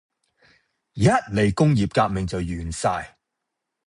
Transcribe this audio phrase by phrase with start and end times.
[0.95, 3.19] 一嚟工業革命就完晒